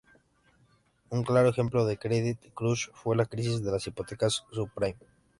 Un 1.11 1.21
claro 1.23 1.49
ejemplo 1.49 1.85
de 1.85 1.99
"credit 1.99 2.39
crunch" 2.55 2.89
fue 2.91 3.15
la 3.15 3.27
crisis 3.27 3.63
de 3.63 3.71
las 3.71 3.85
hipotecas 3.85 4.45
subprime. 4.51 4.97